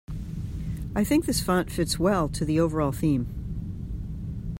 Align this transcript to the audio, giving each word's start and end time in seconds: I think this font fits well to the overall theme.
I 0.95 1.03
think 1.03 1.25
this 1.27 1.41
font 1.43 1.71
fits 1.71 1.99
well 1.99 2.27
to 2.29 2.43
the 2.43 2.59
overall 2.59 2.91
theme. 2.91 4.47